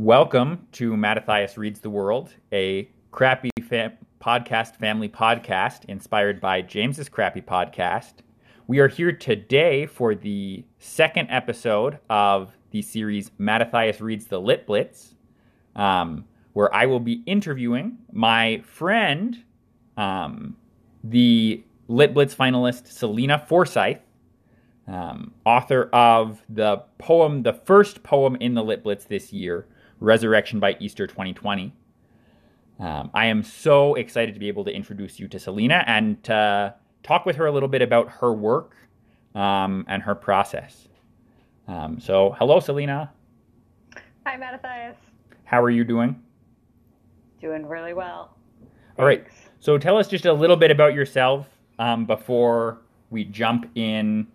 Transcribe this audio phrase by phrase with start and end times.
[0.00, 7.10] Welcome to Mattathias Reads the World, a crappy fa- podcast family podcast inspired by James's
[7.10, 8.14] crappy podcast.
[8.66, 14.66] We are here today for the second episode of the series Mattathias Reads the Lit
[14.66, 15.16] Blitz,
[15.76, 16.24] um,
[16.54, 19.44] where I will be interviewing my friend,
[19.98, 20.56] um,
[21.04, 24.00] the Lit Blitz finalist Selena Forsyth,
[24.88, 29.66] um, author of the poem, the first poem in the Lit Blitz this year,
[30.00, 31.72] Resurrection by Easter 2020.
[32.80, 36.74] Um, I am so excited to be able to introduce you to Selena and to
[37.02, 38.74] talk with her a little bit about her work
[39.34, 40.88] um, and her process.
[41.68, 43.12] Um, so, hello, Selena.
[44.26, 44.96] Hi, Mattathias.
[45.44, 46.20] How are you doing?
[47.40, 48.36] Doing really well.
[48.98, 49.26] All right.
[49.60, 51.46] So, tell us just a little bit about yourself
[51.78, 52.78] um, before
[53.10, 54.26] we jump in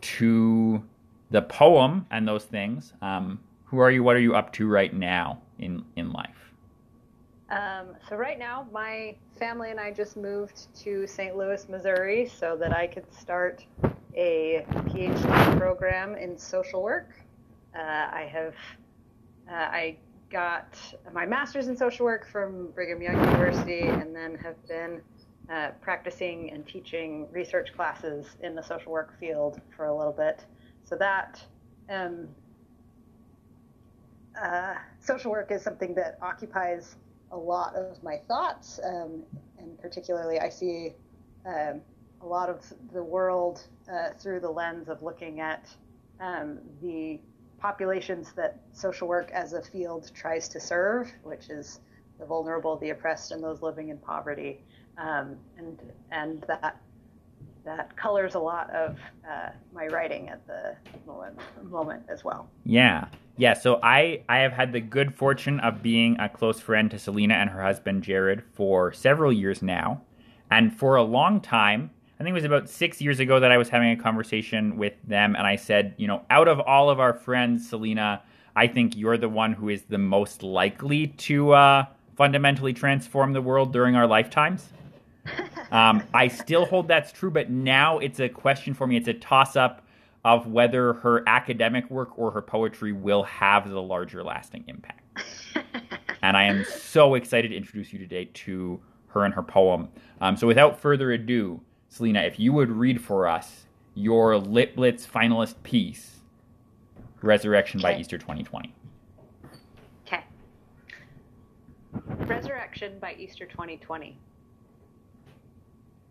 [0.00, 0.82] to
[1.30, 2.94] the poem and those things.
[3.02, 4.02] Um, who are you?
[4.02, 6.36] What are you up to right now in in life?
[7.50, 11.36] Um, so right now, my family and I just moved to St.
[11.36, 13.64] Louis, Missouri, so that I could start
[14.14, 17.10] a PhD program in social work.
[17.74, 18.54] Uh, I have
[19.48, 19.96] uh, I
[20.30, 20.76] got
[21.12, 25.00] my master's in social work from Brigham Young University, and then have been
[25.48, 30.44] uh, practicing and teaching research classes in the social work field for a little bit.
[30.84, 31.40] So that
[31.88, 32.28] um,
[34.40, 36.96] uh, social work is something that occupies
[37.32, 39.22] a lot of my thoughts, um,
[39.58, 40.94] and particularly I see
[41.46, 41.80] um,
[42.20, 45.68] a lot of the world uh, through the lens of looking at
[46.20, 47.20] um, the
[47.58, 51.80] populations that social work as a field tries to serve, which is
[52.18, 54.60] the vulnerable, the oppressed, and those living in poverty,
[54.98, 55.78] um, and
[56.10, 56.76] and that
[57.64, 60.74] that colors a lot of uh, my writing at the
[61.06, 62.48] moment, moment as well.
[62.64, 63.06] Yeah.
[63.40, 66.98] Yeah, so I, I have had the good fortune of being a close friend to
[66.98, 70.02] Selena and her husband Jared for several years now.
[70.50, 73.56] And for a long time, I think it was about six years ago that I
[73.56, 77.00] was having a conversation with them, and I said, you know, out of all of
[77.00, 78.20] our friends, Selena,
[78.54, 81.86] I think you're the one who is the most likely to uh,
[82.18, 84.68] fundamentally transform the world during our lifetimes.
[85.72, 88.96] Um, I still hold that's true, but now it's a question for me.
[88.96, 89.86] It's a toss up
[90.24, 95.24] of whether her academic work or her poetry will have the larger lasting impact.
[96.22, 99.88] and I am so excited to introduce you today to her and her poem.
[100.20, 103.64] Um, so without further ado, Selena, if you would read for us
[103.94, 106.20] your Lit Blitz finalist piece,
[107.22, 107.94] Resurrection okay.
[107.94, 108.74] by Easter 2020.
[110.06, 110.24] Okay.
[112.26, 114.16] Resurrection by Easter 2020.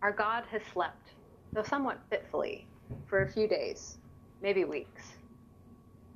[0.02, 1.10] Our God has slept,
[1.52, 2.66] though somewhat fitfully,
[3.06, 3.98] for a few days,
[4.42, 5.02] maybe weeks.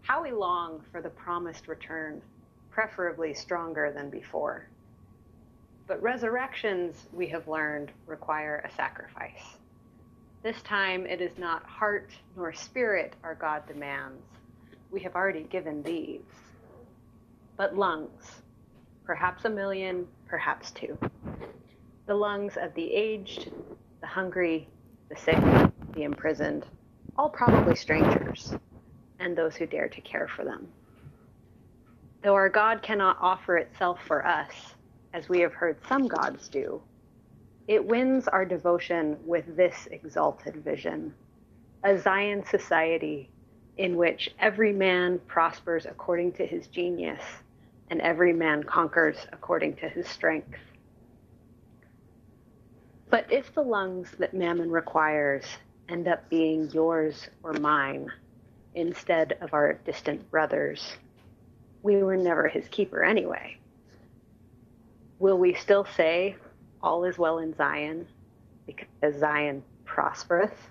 [0.02, 2.20] How we long for the promised return,
[2.70, 4.68] preferably stronger than before.
[5.86, 9.56] But resurrections, we have learned, require a sacrifice.
[10.42, 14.22] This time it is not heart nor spirit our God demands.
[14.90, 16.20] We have already given these.
[17.56, 18.42] But lungs,
[19.04, 20.98] perhaps a million, perhaps two
[22.06, 23.50] the lungs of the aged,
[24.02, 24.68] the hungry,
[25.08, 25.38] the sick,
[25.94, 26.66] the imprisoned,
[27.16, 28.54] all probably strangers,
[29.20, 30.66] and those who dare to care for them.
[32.22, 34.74] Though our God cannot offer itself for us,
[35.12, 36.82] as we have heard some gods do,
[37.68, 41.14] it wins our devotion with this exalted vision
[41.84, 43.28] a Zion society
[43.76, 47.22] in which every man prospers according to his genius
[47.90, 50.58] and every man conquers according to his strength.
[53.10, 55.44] But if the lungs that Mammon requires
[55.88, 58.10] end up being yours or mine
[58.74, 60.96] instead of our distant brothers,
[61.82, 63.56] we were never his keeper anyway.
[65.18, 66.36] Will we still say
[66.82, 68.06] all is well in Zion
[68.66, 70.70] because Zion prospereth?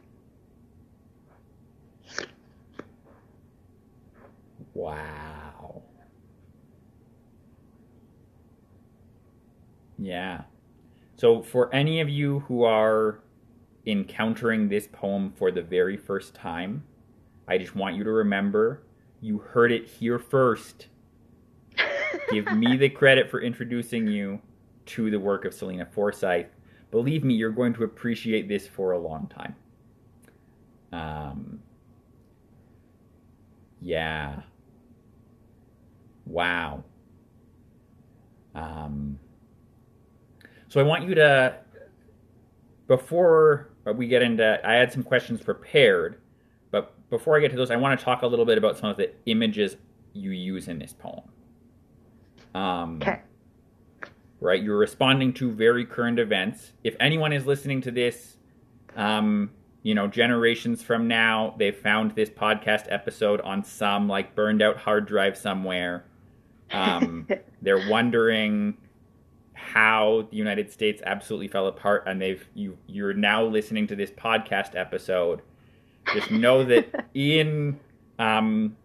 [4.74, 5.84] Wow.
[9.98, 10.42] Yeah.
[11.16, 13.20] So, for any of you who are
[13.86, 16.84] encountering this poem for the very first time,
[17.48, 18.84] I just want you to remember
[19.24, 20.88] you heard it here first.
[22.30, 24.42] Give me the credit for introducing you
[24.88, 26.48] to the work of Selena Forsyth.
[26.92, 29.56] Believe me, you're going to appreciate this for a long time.
[30.92, 31.60] Um,
[33.82, 34.42] yeah.
[36.26, 36.84] Wow.
[38.54, 39.20] Um,
[40.68, 41.58] so I want you to,
[42.88, 46.18] before we get into, I had some questions prepared,
[46.72, 48.90] but before I get to those, I want to talk a little bit about some
[48.90, 49.76] of the images
[50.14, 51.24] you use in this poem.
[52.56, 53.20] Um, Okay.
[54.40, 54.62] right?
[54.62, 56.74] You're responding to very current events.
[56.84, 58.38] If anyone is listening to this,
[58.96, 59.52] um,
[59.82, 64.78] you know, generations from now, they found this podcast episode on some like burned out
[64.78, 66.06] hard drive somewhere.
[66.72, 67.28] Um,
[67.62, 68.78] they're wondering
[69.74, 74.12] how the United States absolutely fell apart, and they've you you're now listening to this
[74.12, 75.42] podcast episode.
[76.14, 77.80] Just know that in
[78.20, 78.78] um,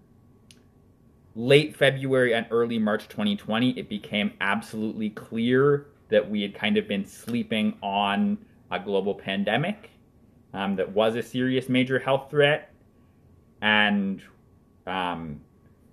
[1.36, 6.88] late February and early March 2020, it became absolutely clear that we had kind of
[6.88, 8.38] been sleeping on
[8.70, 9.90] a global pandemic
[10.54, 12.72] um, that was a serious major health threat.
[13.60, 14.22] And
[14.86, 15.42] um,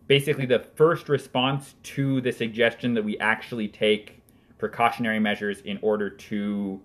[0.07, 4.21] basically, the first response to the suggestion that we actually take
[4.57, 6.81] precautionary measures in order to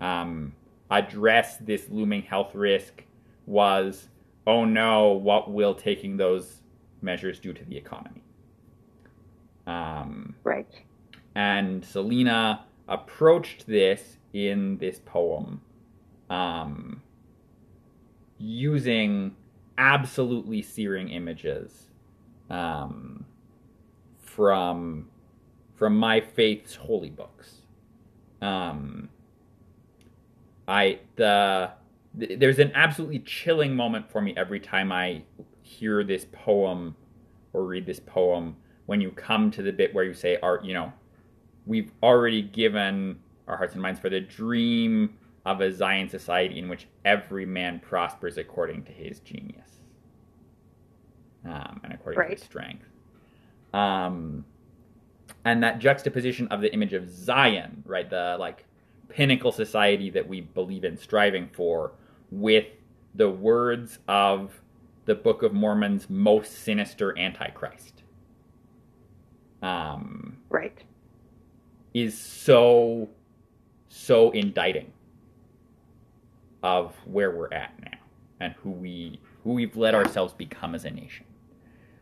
[0.00, 0.52] um,
[0.90, 3.04] address this looming health risk
[3.46, 4.08] was
[4.46, 6.62] oh no, what will taking those
[7.00, 8.22] measures do to the economy?
[9.66, 10.66] Um, Right.
[11.36, 15.60] and Selena approached this in this poem
[16.28, 17.00] um,
[18.38, 19.36] using
[19.78, 21.86] absolutely searing images
[22.50, 23.24] um,
[24.18, 25.08] from
[25.82, 27.62] from my faith's holy books.
[28.40, 29.08] Um,
[30.68, 31.72] I the
[32.16, 35.24] th- there's an absolutely chilling moment for me every time I
[35.62, 36.94] hear this poem
[37.52, 38.54] or read this poem
[38.86, 40.92] when you come to the bit where you say art you know
[41.66, 43.18] we've already given
[43.48, 47.80] our hearts and minds for the dream of a Zion society in which every man
[47.80, 49.80] prospers according to his genius
[51.44, 52.86] um, and according to his strength.
[53.74, 54.44] Um,
[55.44, 58.64] and that juxtaposition of the image of Zion, right, the like
[59.08, 61.92] pinnacle society that we believe in striving for,
[62.30, 62.66] with
[63.14, 64.60] the words of
[65.04, 68.02] the Book of Mormon's most sinister antichrist.
[69.62, 70.82] Um, Right.
[71.94, 73.10] is so
[73.88, 74.92] so indicting
[76.62, 77.98] of where we're at now
[78.40, 81.26] and who we who we've let ourselves become as a nation.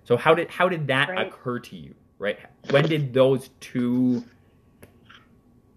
[0.04, 1.26] So how did how did that Right.
[1.28, 1.94] occur to you?
[2.20, 2.38] Right?
[2.68, 4.22] When did those two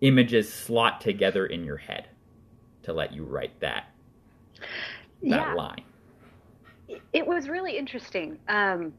[0.01, 2.07] images slot together in your head
[2.83, 3.85] to let you write that
[5.21, 5.53] that yeah.
[5.53, 5.85] line?
[7.13, 8.37] It was really interesting.
[8.49, 8.93] Um,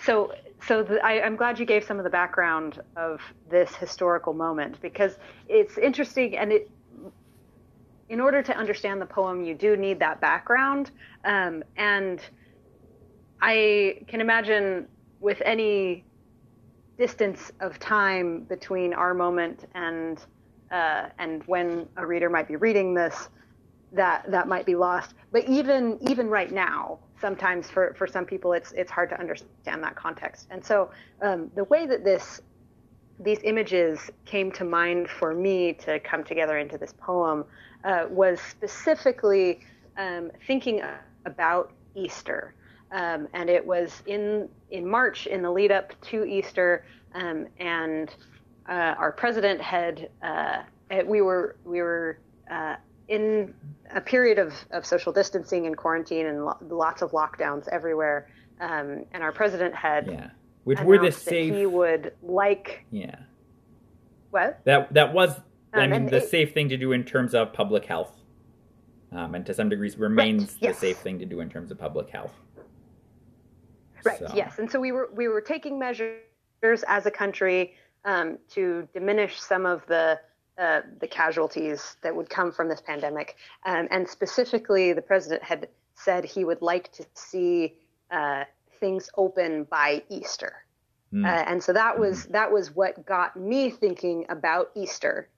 [0.00, 0.34] so,
[0.66, 3.20] so the, I, I'm glad you gave some of the background of
[3.50, 5.18] this historical moment because
[5.48, 6.70] it's interesting, and it.
[8.08, 10.92] In order to understand the poem, you do need that background,
[11.24, 12.20] um, and
[13.40, 14.86] I can imagine
[15.20, 16.04] with any
[16.98, 20.18] distance of time between our moment and
[20.70, 23.28] uh, and when a reader might be reading this,
[23.92, 25.14] that that might be lost.
[25.32, 29.82] But even even right now, sometimes for for some people, it's it's hard to understand
[29.82, 30.46] that context.
[30.50, 30.90] And so
[31.22, 32.40] um, the way that this
[33.20, 37.44] these images came to mind for me to come together into this poem
[37.84, 39.60] uh, was specifically
[39.96, 40.82] um, thinking
[41.24, 42.54] about Easter.
[42.90, 46.84] Um, and it was in in March, in the lead up to Easter,
[47.14, 48.10] um, and
[48.68, 50.62] uh, our president had uh,
[51.06, 52.18] we were we were
[52.50, 52.74] uh,
[53.08, 53.54] in
[53.94, 58.28] a period of, of social distancing and quarantine and lo- lots of lockdowns everywhere.
[58.60, 60.30] Um, and our president had Yeah.
[60.64, 63.16] Which were the announced that safe he would like Yeah.
[64.30, 64.60] what?
[64.64, 65.40] That that was
[65.72, 68.12] I Um, mean the it- safe thing to do in terms of public health,
[69.12, 70.74] um, and to some degrees remains yes.
[70.80, 72.34] the safe thing to do in terms of public health.
[74.04, 74.18] Right.
[74.18, 74.58] So, Yes.
[74.58, 76.18] And so we were we were taking measures
[76.86, 80.20] as a country um, to diminish some of the
[80.58, 85.68] uh, the casualties that would come from this pandemic, um, and specifically, the president had
[85.94, 87.74] said he would like to see
[88.10, 88.44] uh,
[88.78, 90.64] things open by Easter.
[91.12, 91.24] Mm.
[91.24, 95.28] Uh, and so that was that was what got me thinking about Easter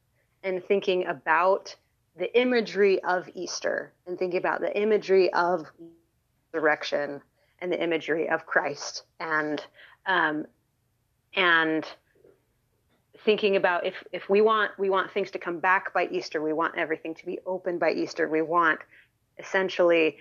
[0.42, 1.75] and thinking about
[2.18, 5.66] the imagery of Easter and thinking about the imagery of
[6.52, 7.20] resurrection
[7.60, 9.62] and the imagery of Christ and
[10.06, 10.46] um,
[11.34, 11.84] and
[13.25, 16.52] thinking about if if we want we want things to come back by Easter, we
[16.52, 18.28] want everything to be open by Easter.
[18.28, 18.80] We want
[19.38, 20.18] essentially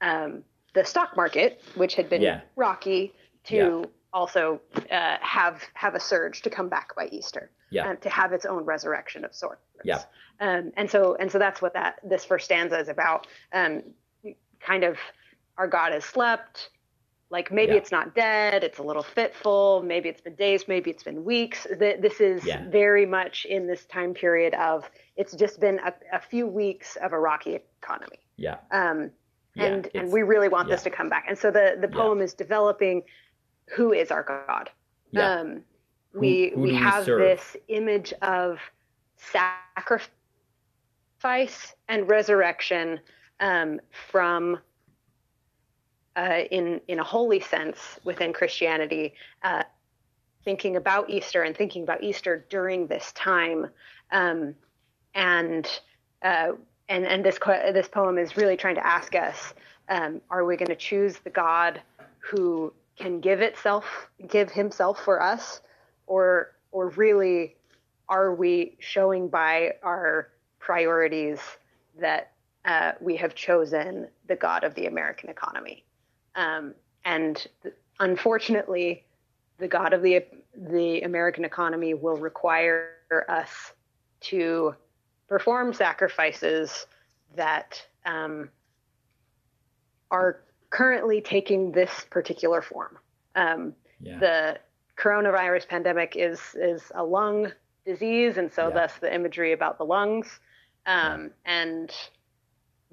[0.00, 0.42] um,
[0.74, 2.40] the stock market, which had been Yeah.
[2.56, 3.12] rocky,
[3.44, 3.84] to Yeah.
[4.12, 7.88] also uh, have have a surge to come back by Easter, Yeah.
[7.90, 9.62] um, to have its own resurrection of sorts.
[9.84, 10.02] Yeah.
[10.40, 13.26] Um, and so and so that's what that this first stanza is about.
[13.52, 13.82] Um,
[14.60, 14.96] kind of
[15.58, 16.70] our God has slept.
[17.30, 17.78] Like maybe Yeah.
[17.78, 18.62] it's not dead.
[18.62, 19.82] It's a little fitful.
[19.84, 20.68] Maybe it's been days.
[20.68, 21.66] Maybe it's been weeks.
[21.78, 22.68] This is Yeah.
[22.68, 27.12] very much in this time period of it's just been a, a few weeks of
[27.12, 28.20] a rocky economy.
[28.36, 28.58] Yeah.
[28.70, 29.10] Um,
[29.56, 31.26] Yeah, and and we really want this to come back.
[31.28, 33.04] And so the the poem is developing
[33.70, 34.70] who is our God.
[35.12, 35.40] Yeah.
[35.40, 35.64] Um,
[36.12, 38.58] we who we we have this image of
[39.16, 40.10] sacrifice
[41.88, 43.00] and resurrection
[43.40, 43.80] um,
[44.10, 44.58] from
[46.16, 49.64] uh, in in a holy sense within Christianity, uh,
[50.44, 53.68] thinking about Easter and thinking about Easter during this time,
[54.12, 54.54] um,
[55.14, 55.66] and
[56.22, 56.52] uh,
[56.88, 59.54] and and this this poem is really trying to ask us:
[59.88, 61.80] um, Are we going to choose the God
[62.18, 65.60] who can give itself, give Himself for us,
[66.06, 67.56] or or really
[68.08, 70.28] are we showing by our
[70.58, 71.40] priorities
[71.98, 72.32] that
[72.64, 75.83] uh, we have chosen the God of the American economy?
[76.36, 76.74] Um,
[77.04, 77.46] and
[78.00, 79.04] unfortunately,
[79.58, 80.24] the God of the
[80.56, 82.90] the American economy will require
[83.28, 83.72] us
[84.20, 84.74] to
[85.28, 86.86] perform sacrifices
[87.34, 88.48] that um,
[90.10, 92.98] are currently taking this particular form.
[93.34, 94.18] Um, Yeah.
[94.18, 94.58] the
[94.96, 97.52] coronavirus pandemic is is a lung
[97.84, 98.74] disease, and so Yeah.
[98.74, 100.40] thus the imagery about the lungs.
[100.86, 101.92] Um, And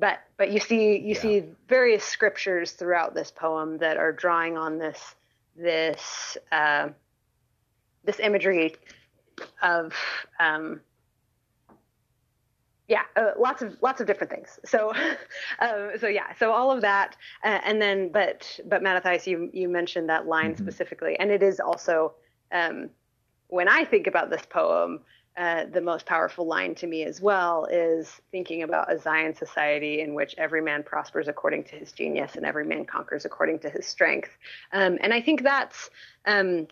[0.01, 1.21] but but you see you Yeah.
[1.21, 5.15] see various scriptures throughout this poem that are drawing on this
[5.55, 6.89] this uh,
[8.03, 8.75] this imagery
[9.61, 9.93] of
[10.39, 10.81] um,
[12.87, 14.91] yeah uh, lots of lots of different things so
[15.59, 17.15] um, so yeah so all of that
[17.45, 20.57] uh, and then but but Mattathias you you mentioned that line Mhm.
[20.57, 22.15] specifically and it is also
[22.51, 22.89] um,
[23.47, 25.01] when I think about this poem
[25.37, 30.01] uh, the most powerful line to me as well is thinking about a Zion society
[30.01, 33.69] in which every man prospers according to his genius and every man conquers according to
[33.69, 34.29] his strength.
[34.73, 35.89] Um, and I think that's
[36.25, 36.67] um,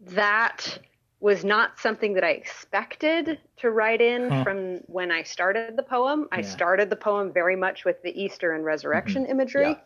[0.00, 0.78] that
[1.20, 4.44] was not something that I expected to write in Huh.
[4.44, 6.28] from when I started the poem.
[6.30, 9.76] I started the poem very much with the Easter and resurrection imagery.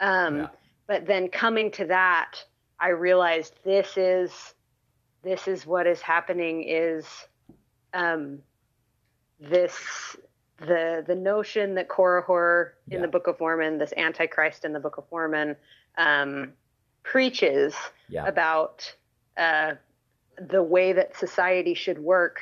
[0.00, 0.48] Um, Yeah.
[0.86, 2.44] But then coming to that,
[2.78, 4.54] I realized this is
[5.24, 7.04] this is what is happening is
[7.94, 8.38] um,
[9.40, 10.16] this
[10.58, 13.00] the the notion that Korihor in Yeah.
[13.02, 15.56] the Book of Mormon, this Antichrist in the Book of Mormon,
[15.98, 16.52] um,
[17.02, 17.74] preaches
[18.08, 18.26] Yeah.
[18.26, 18.94] about
[19.36, 19.74] uh,
[20.38, 22.40] the way that society should work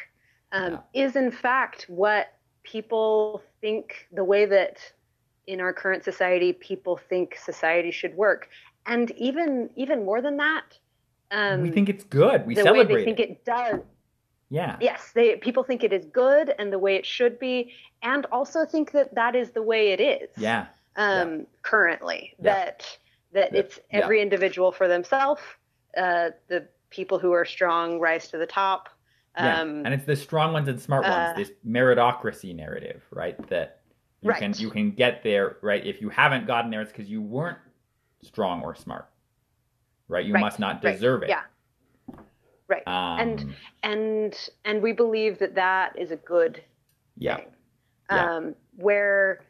[0.53, 2.33] um, is in fact what
[2.63, 4.79] people think the way that
[5.47, 8.49] in our current society people think society should work
[8.87, 10.79] and even even more than that
[11.31, 12.47] um, we think it's good.
[12.47, 13.31] We the way celebrate they think it.
[13.31, 13.81] it does
[14.55, 14.77] Yeah.
[14.81, 18.65] yes they people think it is good and the way it should be and also
[18.65, 20.67] think that that is the way it is Yeah.
[20.97, 22.55] um, currently Yeah.
[22.55, 22.99] that
[23.33, 23.61] that Yeah.
[23.61, 25.43] it's every individual for themselves
[25.97, 28.89] uh, the people who are strong rise to the top
[29.37, 29.61] Yeah.
[29.63, 31.37] um, and it's the strong ones and smart uh, ones.
[31.37, 33.37] This meritocracy narrative, right?
[33.49, 33.81] That
[34.23, 34.39] you Right.
[34.39, 35.85] can you can get there, right?
[35.85, 37.59] If you haven't gotten there, it's because you weren't
[38.23, 39.07] strong or smart,
[40.09, 40.25] right?
[40.25, 41.31] You Right, must not right, deserve it.
[41.31, 41.43] yeah
[42.69, 46.63] right Um, And- and and we believe that that is a good
[47.17, 47.37] yeah.
[47.37, 47.47] thing.
[48.11, 48.37] Yeah.
[48.37, 49.45] Um, where,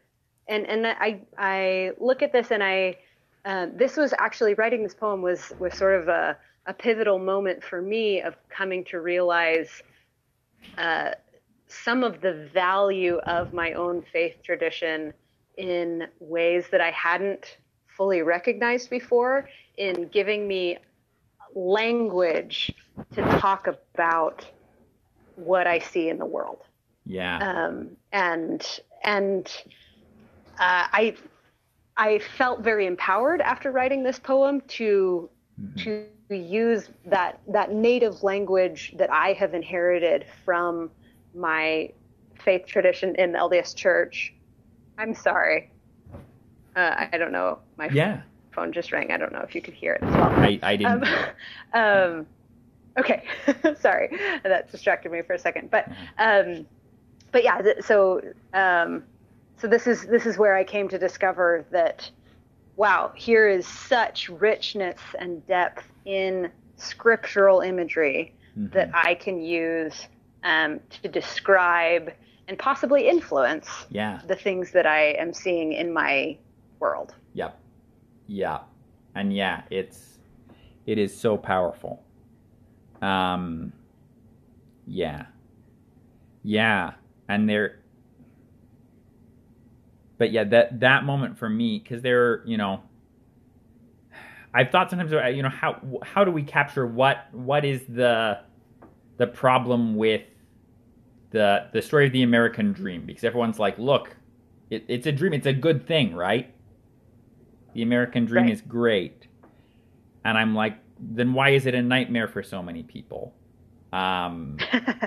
[0.49, 2.97] and and I I look at this and I,
[3.45, 7.63] uh, this was actually writing this poem was was sort of a a pivotal moment
[7.63, 9.83] for me of coming to realize
[10.79, 11.11] uh,
[11.67, 15.13] some of the value of my own faith tradition
[15.59, 20.79] in ways that I hadn't fully recognized before in giving me
[21.55, 22.75] language
[23.15, 24.47] to talk about
[25.37, 26.63] what I see in the world
[27.05, 27.41] Yeah.
[27.41, 28.65] um, and
[29.03, 29.47] and
[30.59, 31.17] uh, I
[31.97, 35.79] I felt very empowered after writing this poem to Mhm.
[35.79, 40.91] to use that that native language that I have inherited from
[41.35, 41.89] my
[42.37, 44.33] faith tradition in the LDS Church.
[44.99, 45.71] I'm sorry.
[46.77, 47.61] Uh, I don't know.
[47.77, 48.23] My yeah.
[48.55, 49.11] Phone just rang.
[49.11, 50.31] I don't know if you could hear it as well.
[50.31, 51.05] I, I didn't.
[51.05, 51.11] Um,
[51.75, 52.27] um,
[52.99, 53.25] okay,
[53.81, 55.71] sorry, that distracted me for a second.
[55.71, 56.67] But um,
[57.33, 58.21] but yeah, th- so
[58.53, 59.05] um,
[59.57, 62.11] so this is this is where I came to discover that
[62.77, 68.73] wow, here is such richness and depth in scriptural imagery Mhm.
[68.73, 70.07] that I can use
[70.43, 72.13] um, to describe
[72.47, 74.21] and possibly influence yeah.
[74.27, 76.37] the things that I am seeing in my
[76.79, 77.15] world.
[77.33, 77.59] Yep.
[78.27, 78.61] Yeah.
[79.15, 80.19] And yeah, it's
[80.87, 82.03] it is so powerful.
[83.03, 83.73] Um
[84.87, 85.27] yeah.
[86.43, 86.93] Yeah.
[87.29, 87.81] And there
[90.19, 92.83] But yeah, that that moment for me cuz there, you know,
[94.55, 98.41] I've thought sometimes uh, you know how how do we capture what what is the
[99.19, 100.23] the problem with
[101.33, 104.17] the the story of the American dream because everyone's like, look,
[104.71, 106.54] it, it's a dream, it's a good thing, right?
[107.75, 108.53] The American dream Right.
[108.53, 109.27] is great.
[110.25, 113.35] And I'm like, then why is it a nightmare for so many people?
[113.93, 114.57] Um,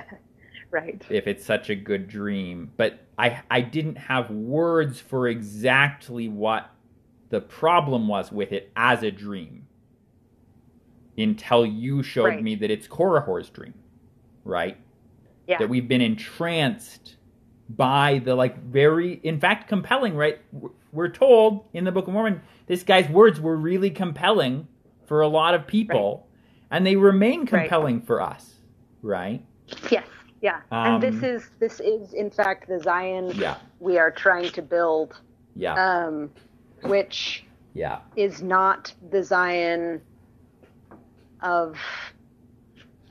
[0.71, 1.03] right.
[1.09, 6.69] if it's such a good dream, but I I didn't have words for exactly what
[7.29, 9.65] the problem was with it as a dream
[11.17, 12.43] until you showed Right.
[12.43, 13.73] me that it's Korihor's dream,
[14.45, 14.77] right?
[15.47, 15.57] Yeah.
[15.59, 17.15] That we've been entranced
[17.69, 20.39] by the like very, in fact, compelling, right?
[20.91, 24.67] We're told in the Book of Mormon this guy's words were really compelling
[25.05, 26.27] for a lot of people,
[26.71, 27.69] and they remain Right.
[27.69, 28.55] compelling for us,
[29.01, 29.43] right?
[29.91, 30.05] Yes.
[30.41, 30.61] Yeah.
[30.71, 34.61] and this Um, is this is in fact the Zion Yeah, we are trying to
[34.61, 35.19] build,
[35.55, 36.29] yeah, um,
[36.83, 40.01] which yeah, is not the Zion
[41.41, 41.77] of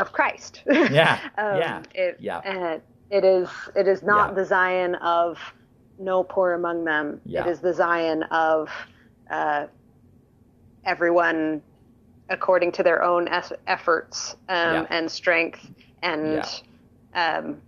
[0.00, 0.62] of Christ.
[0.66, 2.38] Yeah, um, yeah, It, yeah.
[2.38, 2.78] uh,
[3.10, 3.48] it is.
[3.74, 4.34] It is not Yeah.
[4.34, 5.38] the Zion of
[5.98, 7.20] no poor among them.
[7.24, 7.46] Yeah.
[7.46, 8.70] It is the Zion of
[9.30, 9.66] uh,
[10.84, 11.62] everyone
[12.28, 14.86] according to their own es- efforts um, Yeah.
[14.90, 15.70] and strength
[16.02, 16.44] and
[17.14, 17.62] um,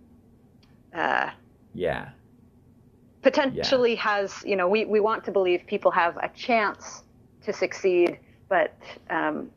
[0.93, 1.29] uh,
[1.73, 2.09] yeah,
[3.21, 7.03] potentially has you know we, we want to believe people have a chance
[7.43, 8.17] to succeed
[8.49, 8.77] but
[9.09, 9.49] um,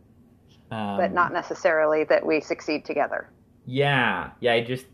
[0.71, 3.29] um, but not necessarily that we succeed together
[3.67, 4.53] Yeah, yeah.
[4.55, 4.87] I just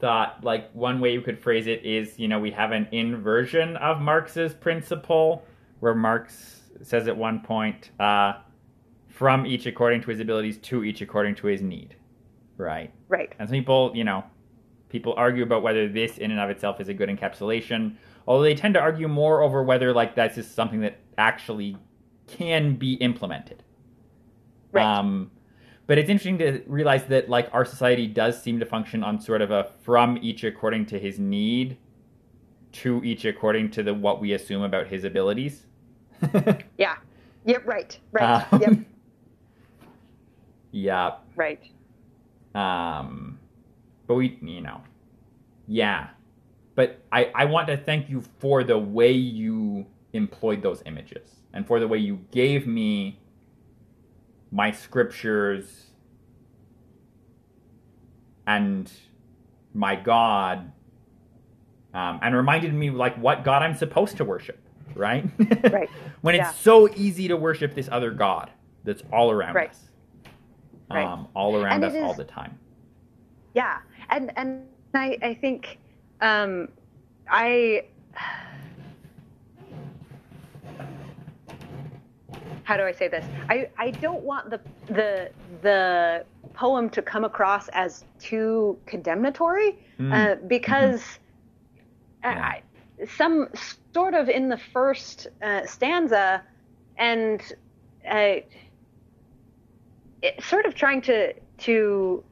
[0.00, 3.76] thought like one way you could phrase it is, you know, we have an inversion
[3.76, 5.44] of Marx's principle,
[5.80, 8.34] where Marx says at one point, uh,
[9.08, 11.96] "From each according to his abilities, to each according to his need."
[12.56, 12.92] Right.
[13.08, 14.24] right And some people, you know,
[14.90, 17.96] people argue about whether this in and of itself is a good encapsulation.
[18.26, 21.76] Although they tend to argue more over whether like that's just something that actually
[22.26, 23.62] can be implemented.
[24.72, 24.84] Right.
[24.84, 25.30] Um,
[25.90, 29.42] but it's interesting to realize that like our society does seem to function on sort
[29.42, 31.78] of a from each according to his need
[32.70, 35.66] to each according to the what we assume about his abilities.
[36.78, 36.94] yeah
[37.44, 38.78] yep right right Um, yep
[40.70, 41.10] yeah.
[41.34, 41.60] right
[42.54, 43.40] Um,
[44.06, 44.82] but we, you know,
[45.66, 46.10] yeah.
[46.76, 51.66] But I, I want to thank you for the way you employed those images and
[51.66, 53.18] for the way you gave me
[54.52, 55.86] my scriptures
[58.46, 58.90] and
[59.74, 60.72] my God,
[61.94, 64.58] um, and reminded me like what God I'm supposed to worship,
[64.94, 65.24] right?
[65.72, 65.90] Right.
[66.22, 68.50] when it's so easy to worship this other God
[68.84, 69.70] that's all around Right.
[69.70, 69.84] us,
[70.90, 71.06] Right.
[71.06, 72.58] um, all around And us it all the time.
[73.54, 73.78] yeah
[74.10, 74.62] and and
[74.94, 75.78] i i think
[76.20, 76.68] um
[77.28, 77.84] i
[82.70, 85.28] how do i say this i i don't want the the
[85.60, 90.12] the poem to come across as too condemnatory Mm.
[90.16, 91.02] uh, because
[92.24, 92.52] Yeah.
[92.52, 92.62] I,
[93.20, 93.48] some
[93.92, 96.42] sort of in the first uh, stanza
[96.96, 97.40] and
[98.08, 98.36] uh,
[100.22, 101.34] it, sort of trying to
[101.68, 102.24] to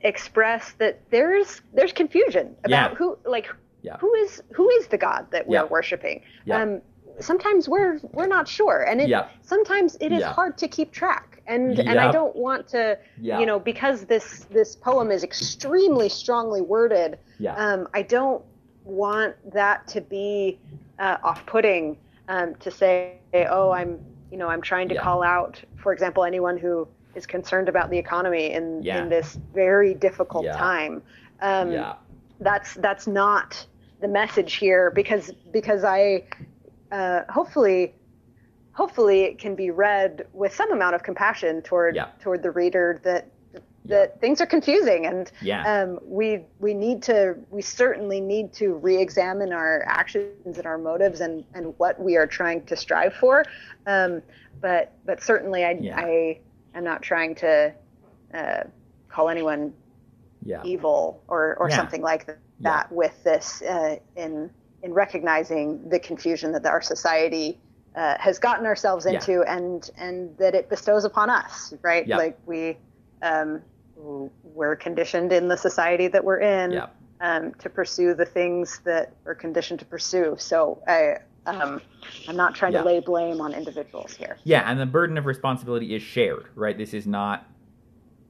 [0.00, 2.96] express that there's there's confusion about Yeah.
[2.98, 3.48] who like
[3.82, 3.98] Yeah.
[3.98, 5.64] who is who is the god that we're Yeah.
[5.76, 6.62] worshiping Yeah.
[6.62, 6.82] um
[7.20, 9.28] sometimes we're we're not sure and it Yeah.
[9.42, 10.32] sometimes it is Yeah.
[10.32, 13.38] hard to keep track and and i don't want to Yeah.
[13.38, 17.54] you know because this this poem is extremely strongly worded Yeah.
[17.56, 18.42] um, I don't
[18.84, 20.58] want that to be
[20.98, 21.96] uh, off-putting
[22.28, 23.12] um, to say,
[23.50, 23.98] oh, I'm,
[24.30, 25.02] you know, I'm trying to Yeah.
[25.02, 29.02] call out, for example, anyone who is concerned about the economy in Yeah.
[29.02, 30.56] in this very difficult Yeah.
[30.56, 31.02] time.
[31.40, 31.94] Um, yeah.
[32.40, 33.66] That's that's not
[34.00, 36.24] the message here because because I
[36.92, 37.94] uh, hopefully
[38.72, 42.08] hopefully it can be read with some amount of compassion toward Yeah.
[42.20, 43.60] toward the reader that Yeah.
[43.86, 45.62] that things are confusing and Yeah.
[45.82, 51.20] um, we we need to we certainly need to re-examine our actions and our motives
[51.20, 53.44] and and what we are trying to strive for
[53.86, 54.22] um,
[54.60, 55.96] but but certainly I Yeah.
[56.00, 56.40] I
[56.74, 57.72] am not trying to
[58.32, 58.64] uh,
[59.08, 59.72] call anyone
[60.42, 60.62] Yeah.
[60.64, 61.76] evil or or Yeah.
[61.76, 62.26] something like
[62.60, 64.50] that with this uh, in
[64.84, 67.58] in recognizing the confusion that our society
[67.96, 69.14] uh, has gotten ourselves Yeah.
[69.14, 72.18] into and and that it bestows upon us right Yeah.
[72.18, 72.76] like we
[73.22, 73.62] um,
[73.96, 76.86] we're conditioned in the society that we're in Yeah.
[77.20, 81.16] um, to pursue the things that we're conditioned to pursue so I
[81.46, 81.80] um,
[82.28, 82.80] I'm not trying Yeah.
[82.82, 86.76] to lay blame on individuals here Yeah, and the burden of responsibility is shared, right?
[86.76, 87.46] This is not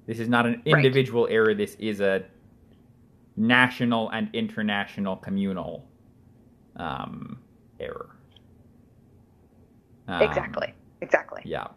[0.07, 1.55] this is not an individual error.
[1.55, 2.23] This is a
[3.37, 5.89] national and international communal
[6.77, 7.39] um,
[7.81, 8.11] error.
[10.07, 11.69] Um, exactly exactly Yeah,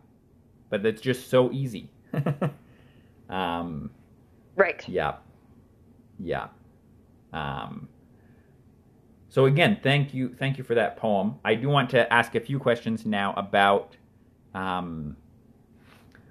[0.69, 1.89] but it's just so easy.
[3.29, 3.89] um,
[4.55, 5.15] right yeah,
[6.19, 6.47] yeah.
[7.33, 7.87] Um,
[9.29, 11.35] so again, thank you, thank you for that poem.
[11.45, 13.95] I do want to ask a few questions now about
[14.53, 15.15] um,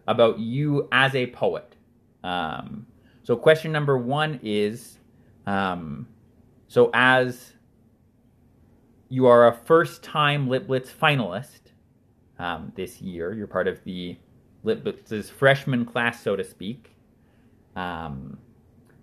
[0.09, 1.77] about you as a poet.
[2.25, 2.87] Um,
[3.23, 4.99] So, question number one is
[5.47, 6.07] um,
[6.69, 7.55] so, as
[9.09, 11.61] you are a first time Lit Blitz finalist
[12.39, 14.17] um, this year, you're part of the
[14.65, 16.95] Lit Blitz's freshman class, so to speak.
[17.75, 18.39] Um,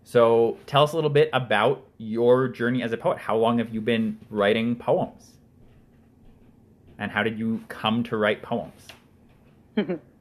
[0.04, 3.18] so, tell us a little bit about your journey as a poet.
[3.18, 5.32] How long have you been writing poems?
[7.00, 8.88] And how did you come to write poems?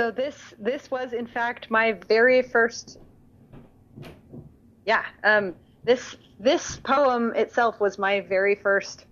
[0.00, 2.96] So this this was in fact my very first.
[4.86, 9.04] Yeah, um, this this poem itself was my very first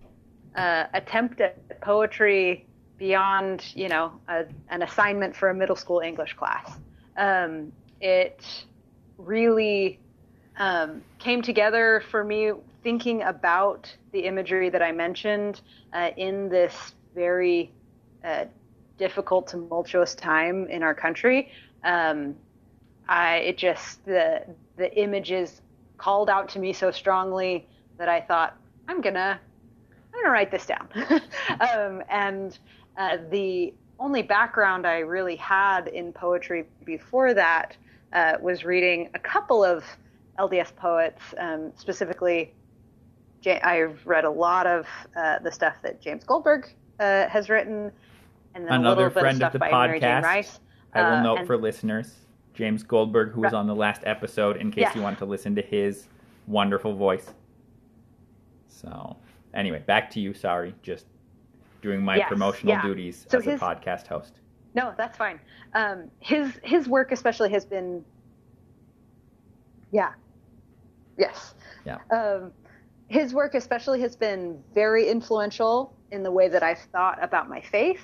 [0.56, 2.64] uh, attempt at poetry
[2.96, 6.78] beyond you know a, an assignment for a middle school English class.
[7.18, 7.70] Um,
[8.00, 8.42] it
[9.18, 10.00] really
[10.56, 15.60] um, came together for me thinking about the imagery that I mentioned
[15.92, 17.72] uh, in this very
[18.24, 18.46] uh,
[18.98, 21.50] difficult, tumultuous time in our country.
[21.84, 22.34] Um,
[23.08, 24.44] I it just the
[24.76, 25.62] the images
[25.96, 28.56] called out to me so strongly that I thought
[28.86, 29.40] I'm gonna
[30.12, 30.88] I'm gonna write this down.
[31.60, 32.58] um, and
[32.96, 37.76] uh, the only background I really had in poetry before that
[38.12, 39.84] uh, was reading a couple of
[40.38, 42.54] LDS poets, um, specifically.
[43.46, 46.68] I've read a lot of uh, the stuff that James Goldberg
[47.00, 47.92] uh, has written,
[48.58, 50.58] and then Another friend of the by Mary Jane podcast.
[50.94, 52.16] I will Uh, note and- for listeners,
[52.54, 54.96] James Goldberg, who was on the last episode, in case Yes.
[54.96, 56.08] you want to listen to his
[56.48, 57.32] wonderful voice.
[58.66, 59.16] So,
[59.54, 60.34] anyway, back to you.
[60.34, 61.06] Sorry, just
[61.82, 62.82] doing my Yes, promotional yeah.
[62.82, 64.40] duties So as his- a podcast host.
[64.74, 65.38] No, that's fine.
[65.74, 68.04] Um, his his work especially has been,
[69.92, 70.12] yeah,
[71.16, 71.98] yes, Yeah.
[72.10, 72.52] Um,
[73.08, 77.60] his work especially has been very influential in the way that I've thought about my
[77.60, 78.02] faith,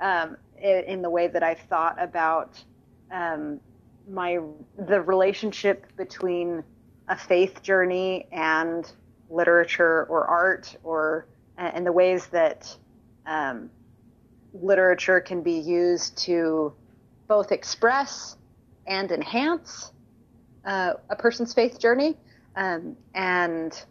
[0.00, 2.62] um, in the way that I've thought about
[3.10, 3.60] um,
[4.08, 4.38] my
[4.78, 6.62] the relationship between
[7.08, 8.90] a faith journey and
[9.30, 11.26] literature or art, or
[11.58, 12.74] and the ways that
[13.26, 13.70] um,
[14.52, 16.72] literature can be used to
[17.26, 18.36] both express
[18.86, 19.92] and enhance
[20.64, 22.16] uh, a person's faith journey.
[22.56, 23.84] Um, and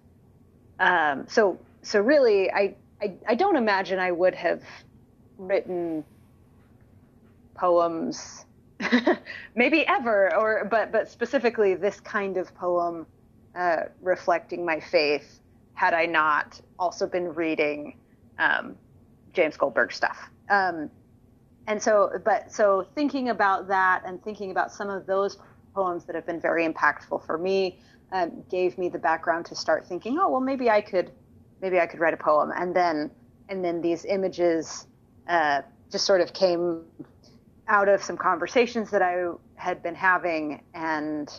[0.80, 4.62] um, so, so really, I, I, I don't imagine I would have
[5.38, 6.04] written
[7.56, 8.46] poems,
[9.56, 13.06] maybe ever, or but but specifically this kind of poem
[13.56, 15.40] uh, reflecting my faith,
[15.74, 17.98] had I not also been reading
[18.40, 18.76] um,
[19.34, 20.30] James Goldberg stuff.
[20.50, 20.90] Um,
[21.68, 25.38] and so, but so thinking about that and thinking about some of those
[25.74, 27.80] poems that have been very impactful for me
[28.12, 31.12] um, gave me the background to start thinking, oh well, maybe I could,
[31.62, 33.10] maybe I could write a poem, and then
[33.50, 34.88] and then these images
[35.28, 36.82] uh, just sort of came
[37.68, 41.32] out of some conversations that I had been having and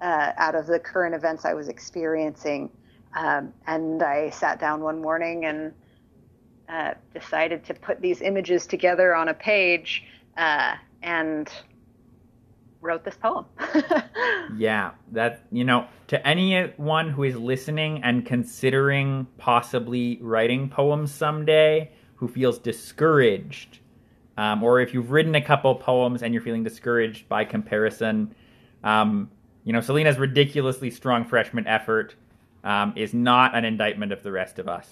[0.00, 2.70] uh, out of the current events I was experiencing.
[3.16, 5.72] Um, and I sat down one morning and
[6.68, 10.04] uh, decided to put these images together on a page
[10.36, 11.48] uh, and
[12.80, 13.46] wrote this poem.
[14.56, 21.92] Yeah, that you know, to anyone who is listening and considering possibly writing poems someday,
[22.18, 23.78] who feels discouraged,
[24.36, 28.34] um, or if you've written a couple poems and you're feeling discouraged by comparison,
[28.84, 29.30] um,
[29.64, 32.14] you know, Selena's ridiculously strong freshman effort
[32.64, 34.88] um, is not an indictment of the rest of us.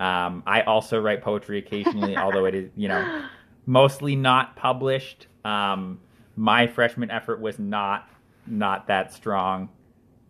[0.00, 3.24] Um, I also write poetry occasionally, although it is, you know,
[3.66, 5.26] mostly not published.
[5.44, 6.00] Um,
[6.36, 8.08] my freshman effort was not
[8.46, 9.68] not that strong.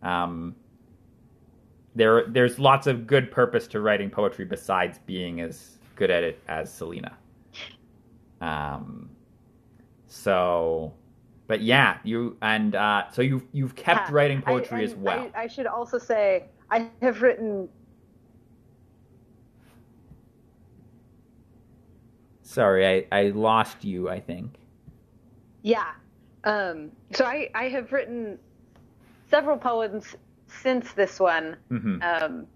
[0.03, 0.55] Um,
[1.95, 6.43] there, there's lots of good purpose to writing poetry besides being as good at it
[6.49, 7.17] as Selena.
[8.41, 9.09] Um,
[10.09, 10.93] so,
[11.47, 15.31] but yeah, you and uh, so you've you've kept Yeah, writing I- poetry as well.
[15.33, 17.69] I, I should also say I have written.
[22.43, 24.09] Sorry, I, I lost you.
[24.11, 24.57] I think.
[25.62, 25.93] Yeah.
[26.43, 28.37] Um, so I, I have written
[29.31, 30.17] several poems
[30.49, 31.57] since this one.
[31.69, 32.47] hmm Um,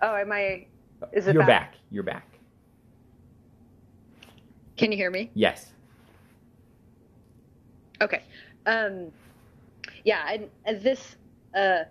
[0.00, 0.64] oh, am I?
[1.12, 1.72] Is it You're back?
[1.72, 1.74] back.
[1.90, 2.26] You're back.
[4.76, 5.30] Can you hear me?
[5.34, 5.72] Yes.
[8.00, 8.22] Okay.
[8.66, 9.12] Um,
[10.04, 11.16] yeah, and, and this.
[11.54, 11.84] Uh,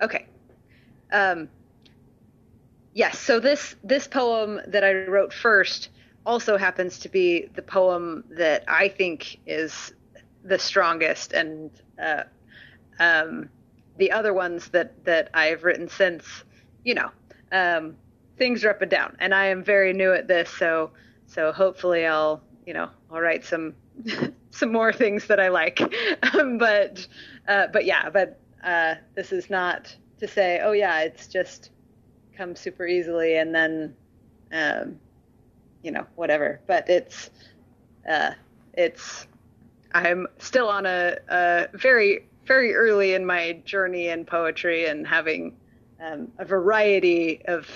[0.00, 0.26] okay.
[1.12, 1.48] Um,
[2.94, 3.18] yes.
[3.18, 5.90] So this this poem that I wrote first
[6.24, 9.92] also happens to be the poem that I think is
[10.44, 11.70] the strongest, and
[12.02, 12.22] uh,
[12.98, 13.48] um,
[13.98, 16.44] the other ones that that I've written since,
[16.84, 17.10] you know,
[17.52, 17.96] um,
[18.40, 20.90] things are up and down, and I am very new at this, so
[21.26, 23.74] so hopefully I'll you know I'll write some
[24.50, 25.80] some more things that I like.
[26.34, 27.06] Um, but
[27.46, 31.70] uh, but yeah, but uh, this is not to say oh yeah it's just
[32.36, 33.94] come super easily and then
[34.52, 34.98] um,
[35.82, 36.60] you know whatever.
[36.66, 37.30] But it's
[38.08, 38.32] uh,
[38.72, 39.26] it's
[39.92, 45.54] I'm still on a, a very very early in my journey in poetry and having
[46.02, 47.66] um, a variety of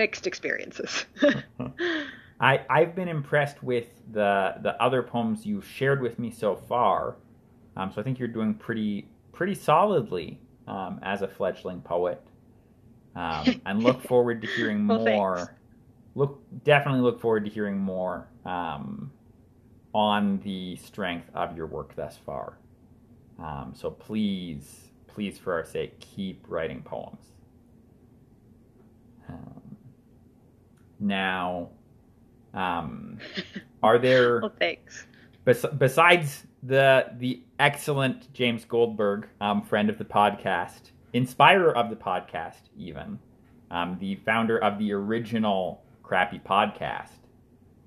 [0.00, 1.04] mixed experiences.
[2.40, 7.16] I, I've been impressed with the the other poems you've shared with me so far.
[7.76, 12.22] Um, so I think you're doing pretty pretty solidly um, as a fledgling poet,
[13.14, 15.36] um, and look forward to hearing well, more.
[15.36, 15.52] Thanks.
[16.14, 19.12] Look definitely look forward to hearing more um,
[19.92, 22.56] on the strength of your work thus far.
[23.38, 27.20] Um, so please, please, for our sake, keep writing poems.
[31.00, 31.70] Now,
[32.54, 33.18] um,
[33.82, 34.40] are there?
[34.42, 35.06] well, thanks.
[35.44, 41.96] Bes- besides the the excellent James Goldberg, um, friend of the podcast, inspirer of the
[41.96, 43.18] podcast, even
[43.70, 47.08] um, the founder of the original Crappy Podcast.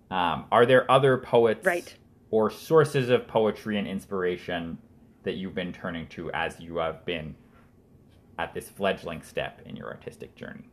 [0.10, 1.96] Um, are there other poets right.
[2.32, 4.78] or sources of poetry and inspiration
[5.24, 7.36] that you've been turning to as you have been
[8.38, 10.70] at this fledgling step in your artistic journey?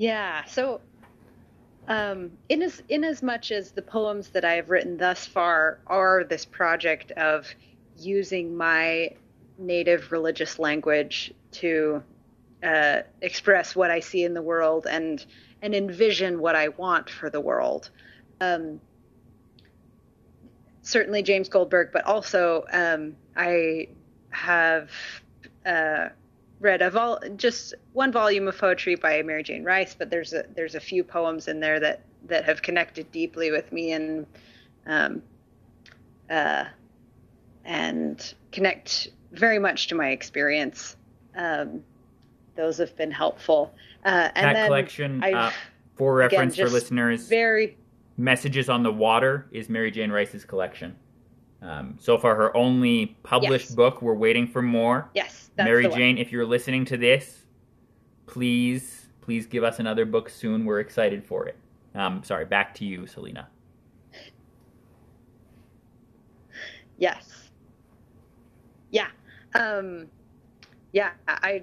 [0.00, 0.46] Yeah.
[0.46, 0.80] So,
[1.86, 5.80] um, in as in as much as the poems that I have written thus far
[5.86, 7.46] are this project of
[7.98, 9.10] using my
[9.58, 12.02] native religious language to
[12.62, 15.22] uh, express what I see in the world and
[15.60, 17.90] and envision what I want for the world.
[18.40, 18.80] Um,
[20.80, 23.88] certainly James Goldberg, but also um, I
[24.30, 24.90] have
[25.66, 26.08] uh,
[26.60, 30.44] read a vol- just one volume of poetry by Mary Jane Rice, but there's a
[30.54, 34.26] there's a few poems in there that that have connected deeply with me and
[34.86, 35.22] um,
[36.28, 36.64] uh,
[37.64, 40.96] and connect very much to my experience.
[41.34, 41.82] Um,
[42.56, 43.74] those have been helpful.
[44.04, 45.50] Uh, and that collection, uh,
[45.96, 47.76] for reference again, for listeners, very
[48.16, 50.96] messages on the water is Mary Jane Rice's collection.
[51.62, 53.74] Um, so far, her only published yes.
[53.74, 54.02] book.
[54.02, 55.10] We're waiting for more.
[55.14, 56.16] Yes, Mary Jane.
[56.16, 57.44] If you're listening to this,
[58.26, 60.64] please, please give us another book soon.
[60.64, 61.56] We're excited for it.
[61.94, 63.48] Um, sorry, back to you, Selena.
[66.96, 67.48] Yes.
[68.90, 69.08] Yeah.
[69.54, 70.06] Um,
[70.92, 71.62] yeah, I,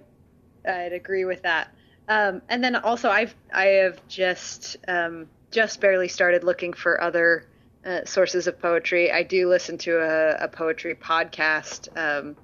[0.67, 1.73] I'd agree with that.
[2.09, 7.47] Um, and then also, I've I have just um, just barely started looking for other
[7.87, 9.11] uh, sources of poetry.
[9.11, 12.35] I do listen to a, a poetry podcast um,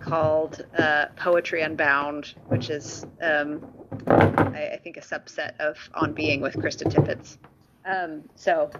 [0.00, 3.66] called uh, Poetry Unbound, which is, um,
[4.06, 7.36] I, I, think, a subset of On Being with Krista Tippett.
[7.84, 8.70] Um, so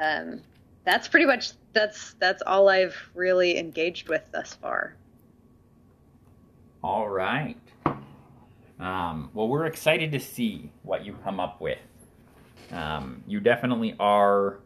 [0.00, 0.42] um,
[0.84, 4.94] that's pretty much that's that's all I've really engaged with thus far.
[6.84, 7.56] All right.
[8.78, 11.78] Um, well, we're excited to see what you come up with.
[12.70, 14.58] Um, you definitely are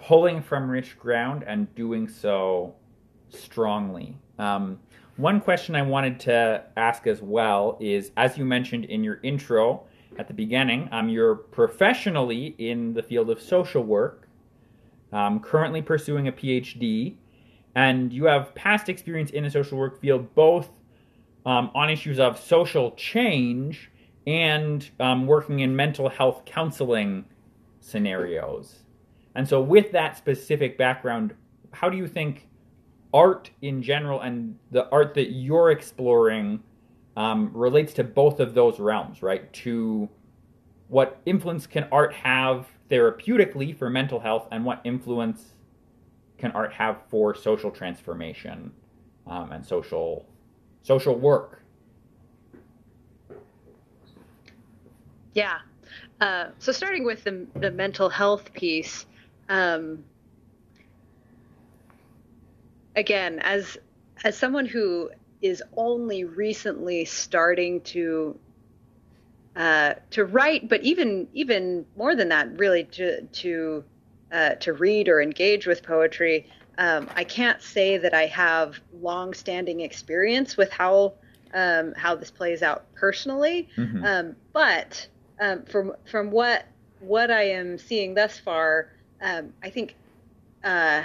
[0.00, 2.74] pulling from rich ground and doing so
[3.28, 4.16] strongly.
[4.38, 4.80] Um,
[5.16, 9.84] one question I wanted to ask as well is as you mentioned in your intro
[10.18, 14.28] at the beginning, um, you're professionally in the field of social work,
[15.12, 17.16] um, currently pursuing a PhD,
[17.74, 20.70] and you have past experience in the social work field both
[21.46, 23.90] um, on issues of social change
[24.26, 27.24] and um, working in mental health counseling
[27.80, 28.80] scenarios.
[29.34, 31.34] And so, with that specific background,
[31.72, 32.48] how do you think
[33.12, 36.62] art in general and the art that you're exploring
[37.16, 39.52] um, relates to both of those realms, right?
[39.52, 40.08] To
[40.88, 45.54] what influence can art have therapeutically for mental health, and what influence
[46.38, 48.72] can art have for social transformation
[49.26, 50.26] um, and social
[50.82, 51.62] social work?
[55.34, 55.58] Yeah.
[56.20, 59.06] Uh, so starting with the, the mental health piece,
[59.50, 60.04] um,
[62.94, 63.76] again, as
[64.24, 65.10] as someone who
[65.42, 68.38] is only recently starting to
[69.56, 73.84] uh, to write, but even even more than that, really to to
[74.32, 76.46] uh, to read or engage with poetry,
[76.78, 81.14] um, I can't say that I have long-standing experience with how
[81.52, 83.68] um, how this plays out personally.
[83.76, 84.04] Mm-hmm.
[84.04, 85.08] Um, but
[85.40, 86.66] um, from from what
[87.00, 89.94] what I am seeing thus far, um, I think
[90.64, 91.04] uh,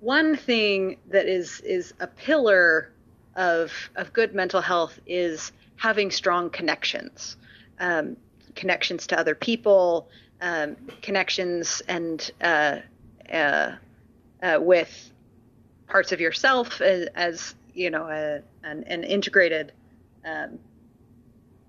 [0.00, 2.92] one thing that is is a pillar
[3.34, 7.36] of of good mental health is having strong connections,
[7.80, 8.16] um,
[8.54, 10.08] connections to other people,
[10.40, 12.78] um, connections and uh,
[13.32, 13.72] uh,
[14.42, 15.12] uh, with
[15.86, 19.72] parts of yourself as, as you know a, an, an integrated
[20.24, 20.58] um,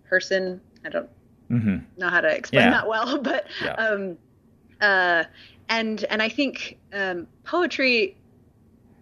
[0.09, 0.61] person.
[0.85, 1.09] I don't
[1.49, 1.77] mm-hmm.
[1.97, 2.71] know how to explain yeah.
[2.71, 3.75] that well, but yeah.
[4.81, 5.23] Uh,
[5.69, 8.17] and and I think um, poetry,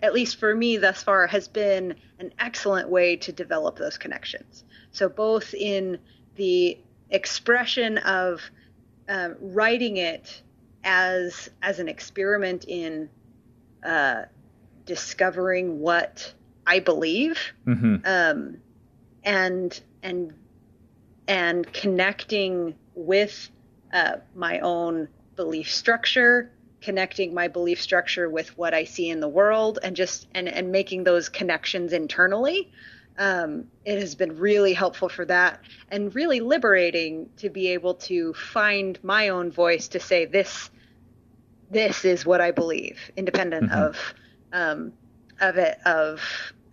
[0.01, 4.63] at least for me thus far, has been an excellent way to develop those connections.
[4.91, 5.99] So both in
[6.35, 6.77] the
[7.09, 8.41] expression of
[9.09, 10.41] um, writing it
[10.83, 13.09] as as an experiment in
[13.83, 14.23] uh,
[14.85, 16.33] discovering what
[16.65, 17.97] I believe, mm-hmm.
[18.05, 18.57] um,
[19.23, 20.33] and and
[21.27, 23.49] and connecting with
[23.93, 29.27] uh, my own belief structure, connecting my belief structure with what I see in the
[29.27, 32.71] world, and just and and making those connections internally.
[33.17, 38.33] Um, it has been really helpful for that and really liberating to be able to
[38.33, 40.69] find my own voice to say this
[41.71, 43.81] this is what I believe, independent mm-hmm.
[43.81, 44.13] of
[44.53, 44.93] um,
[45.39, 46.21] of it of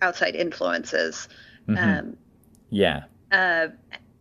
[0.00, 1.28] outside influences.
[1.68, 1.98] Mm-hmm.
[1.98, 2.16] Um,
[2.70, 3.04] yeah.
[3.30, 3.68] Uh,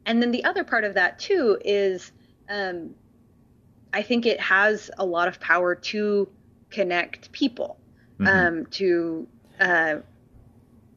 [0.05, 2.11] and then the other part of that too is
[2.49, 2.93] um,
[3.93, 6.29] I think it has a lot of power to
[6.69, 7.77] connect people,
[8.19, 8.27] mm-hmm.
[8.27, 9.27] um, to
[9.59, 9.95] uh,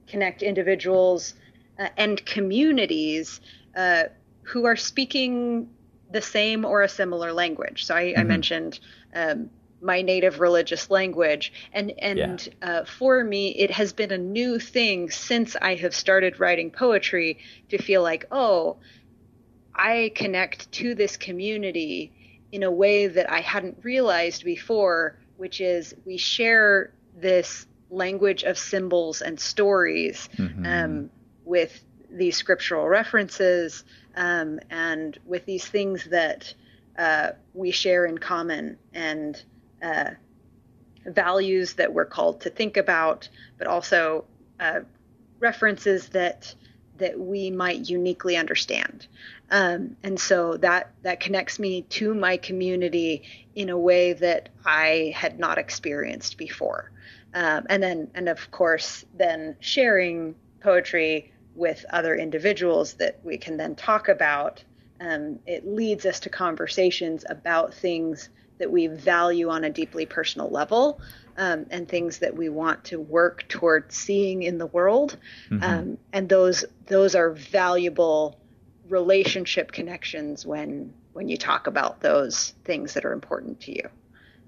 [0.06, 1.34] connect individuals
[1.78, 3.40] uh, and communities
[3.76, 4.04] uh,
[4.42, 5.68] who are speaking
[6.10, 7.84] the same or a similar language.
[7.84, 8.20] So I, mm-hmm.
[8.20, 8.80] I mentioned
[9.14, 12.68] um, my native religious language, and and yeah.
[12.68, 17.38] uh, for me, it has been a new thing since I have started writing poetry
[17.68, 18.78] to feel like, oh,
[19.74, 22.12] I connect to this community
[22.54, 28.56] in a way that I hadn't realized before, which is we share this language of
[28.56, 30.64] symbols and stories mm-hmm.
[30.64, 31.10] um,
[31.44, 33.82] with these scriptural references
[34.14, 36.54] um, and with these things that
[36.96, 39.42] uh, we share in common and
[39.82, 40.10] uh,
[41.06, 44.24] values that we're called to think about, but also
[44.60, 44.78] uh,
[45.40, 46.54] references that
[46.98, 49.08] that we might uniquely understand.
[49.54, 53.22] Um, and so that that connects me to my community
[53.54, 56.90] in a way that I had not experienced before.
[57.34, 63.56] Um, and then, and of course, then sharing poetry with other individuals that we can
[63.56, 64.64] then talk about.
[65.00, 70.50] Um, it leads us to conversations about things that we value on a deeply personal
[70.50, 71.00] level
[71.36, 75.16] um, and things that we want to work toward seeing in the world.
[75.48, 75.62] Mm-hmm.
[75.62, 78.40] Um, and those those are valuable
[78.88, 83.88] relationship connections when when you talk about those things that are important to you.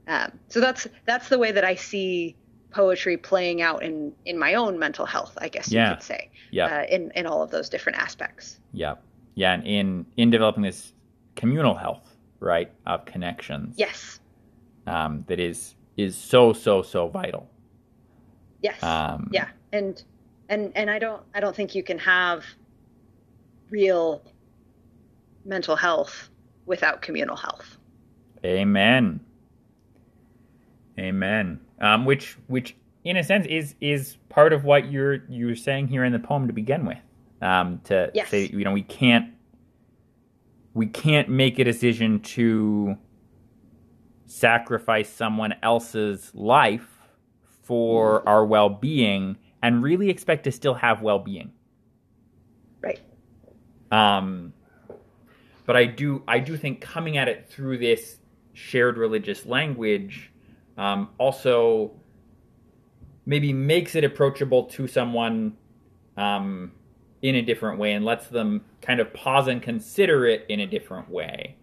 [0.09, 2.37] Um, so that's that's the way that I see
[2.71, 5.91] poetry playing out in in my own mental health, I guess yeah.
[5.91, 6.31] you could say.
[6.51, 6.67] Yeah.
[6.67, 8.61] Uh, in in all of those different aspects.
[8.73, 8.97] Yeah.
[9.35, 10.93] Yeah, and in in developing this
[11.37, 13.75] communal health, right, of connections.
[13.79, 14.21] Yes.
[14.87, 17.49] Um, that is is so so so vital.
[18.63, 18.83] Yes.
[18.83, 20.03] Um, yeah, and
[20.49, 22.45] and and I don't I don't think you can have
[23.71, 24.23] real
[25.45, 26.31] mental health
[26.67, 27.79] without communal health.
[28.45, 29.21] Amen.
[30.99, 31.61] Amen.
[31.81, 36.05] Um, which which in a sense is is part of what you're you're saying here
[36.05, 36.99] in the poem to begin with.
[37.43, 38.31] Um, to yes.
[38.31, 39.33] say you know we can't
[40.75, 42.97] we can't make a decision to
[44.27, 47.01] sacrifice someone else's life
[47.63, 48.27] for mm.
[48.27, 51.53] our well being and really expect to still have well being.
[53.91, 54.53] Um,
[55.67, 58.19] but I do I do think coming at it through this
[58.53, 60.33] shared religious language
[60.79, 61.93] um, also
[63.27, 65.57] maybe makes it approachable to someone
[66.17, 66.73] um,
[67.23, 70.67] in a different way and lets them kind of pause and consider it in a
[70.67, 71.57] different way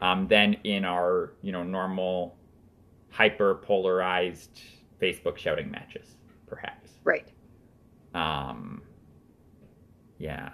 [0.00, 2.36] um, than in our you know normal
[3.10, 4.60] hyper polarized
[5.00, 6.90] Facebook shouting matches, perhaps.
[7.04, 7.28] Right.
[8.14, 8.82] Um.
[10.18, 10.50] Yeah,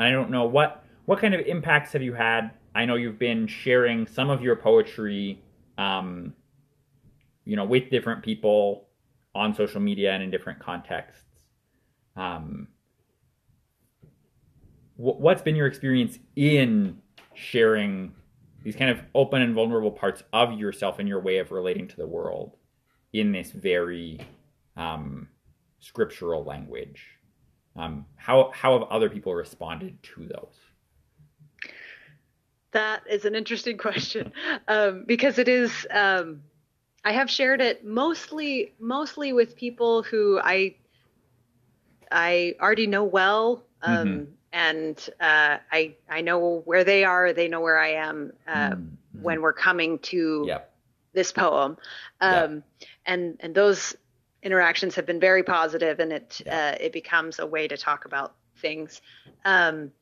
[0.00, 2.50] I don't know what what kind of impacts have you had.
[2.74, 5.42] I know you've been sharing some of your poetry,
[5.76, 6.34] um,
[7.44, 8.88] you know, with different people
[9.34, 11.24] on social media and in different contexts.
[12.16, 12.68] Um,
[14.96, 16.98] what's been your experience in
[17.34, 18.12] sharing
[18.62, 21.96] these kind of open and vulnerable parts of yourself and your way of relating to
[21.96, 22.56] the world
[23.12, 24.20] in this very
[24.76, 25.28] um,
[25.78, 27.19] scriptural language.
[27.80, 30.54] Um, how how have other people responded to those?
[32.72, 34.32] That is an interesting question
[34.68, 35.86] um, because it is.
[35.90, 36.42] Um,
[37.02, 40.76] I have shared it mostly mostly with people who I
[42.12, 44.24] I already know well, um, mm-hmm.
[44.52, 47.32] and uh, I I know where they are.
[47.32, 49.22] They know where I am uh, mm-hmm.
[49.22, 50.74] when we're coming to yep.
[51.14, 51.78] this poem,
[52.20, 52.88] um, yep.
[53.06, 53.96] and and those
[54.42, 56.80] interactions have been very positive, and it yep.
[56.80, 59.00] uh, it becomes a way to talk about things.
[59.44, 59.92] Um,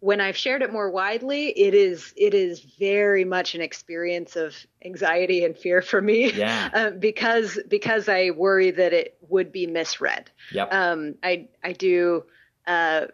[0.00, 4.54] when I've shared it more widely, it is it is very much an experience of
[4.84, 6.32] anxiety and fear for me.
[6.32, 6.70] Yeah.
[6.76, 10.30] Uh, because because I worry that it would be misread.
[10.52, 10.68] Yep.
[10.72, 12.24] Um, I I do.
[12.66, 13.06] Uh,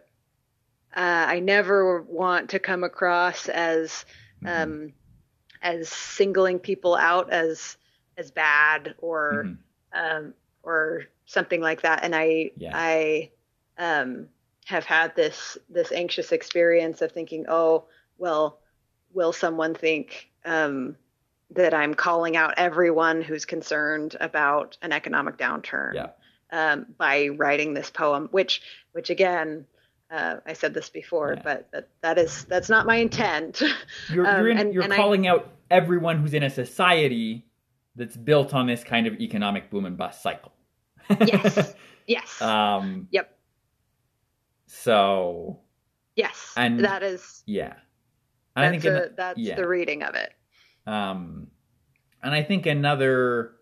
[0.95, 4.05] uh, I never want to come across as
[4.43, 4.47] mm-hmm.
[4.47, 4.93] um,
[5.61, 7.77] as singling people out as
[8.17, 10.17] as bad or mm-hmm.
[10.17, 10.33] um,
[10.63, 12.03] or something like that.
[12.03, 12.71] And I yeah.
[12.73, 13.31] I
[13.77, 14.27] um,
[14.65, 17.85] have had this this anxious experience of thinking, oh,
[18.17, 18.59] well,
[19.13, 20.95] will someone think um,
[21.51, 26.09] that I'm calling out everyone who's concerned about an economic downturn yeah.
[26.51, 28.27] um, by writing this poem?
[28.31, 28.61] Which,
[28.91, 29.65] which again,
[30.11, 31.41] uh, I said this before, yeah.
[31.43, 33.61] but that, that is that's not my intent.
[34.09, 37.45] You're, you're, in, um, and, you're and calling I, out everyone who's in a society
[37.95, 40.53] that's built on this kind of economic boom and bust cycle.
[41.25, 41.75] yes.
[42.05, 42.41] Yes.
[42.41, 43.37] Um, yep.
[44.67, 45.59] So
[46.15, 47.75] yes, and that is yeah.
[48.55, 49.55] And I think a, that's yeah.
[49.55, 50.33] the reading of it.
[50.85, 51.47] Um,
[52.21, 53.53] and I think another,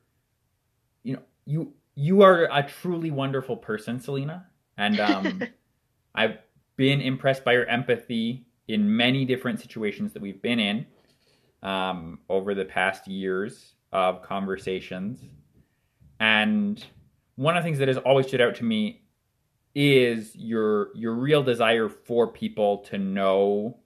[1.03, 5.43] you know, you you are a truly wonderful person, Selena, and um,
[6.15, 6.37] I've
[6.77, 10.85] been impressed by your empathy in many different situations that we've been in
[11.61, 15.19] um, over the past years of conversations.
[16.19, 16.83] And
[17.35, 19.01] one of the things that has always stood out to me
[19.73, 23.77] is your your real desire for people to know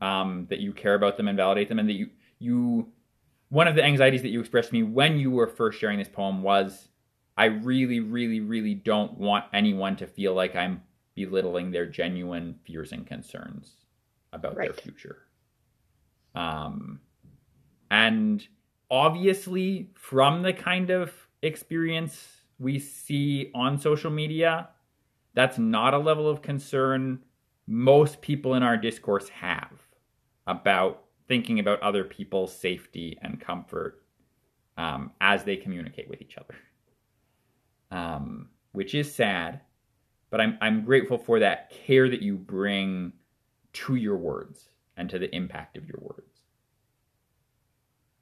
[0.00, 2.88] um, that you care about them and validate them, and that you you
[3.48, 6.08] one of the anxieties that you expressed to me when you were first sharing this
[6.08, 6.88] poem was
[7.36, 10.82] I really, really, really don't want anyone to feel like I'm
[11.14, 13.76] belittling their genuine fears and concerns
[14.32, 14.68] about right.
[14.68, 15.18] their future.
[16.34, 17.00] Um,
[17.90, 18.46] and
[18.90, 21.12] obviously, from the kind of
[21.42, 24.68] experience we see on social media,
[25.34, 27.22] that's not a level of concern
[27.66, 29.72] most people in our discourse have
[30.46, 34.02] about thinking about other people's safety and comfort
[34.76, 36.54] um, as they communicate with each other,
[37.90, 39.60] um, which is sad.
[40.30, 43.12] But I'm I'm grateful for that care that you bring
[43.72, 46.35] to your words and to the impact of your words.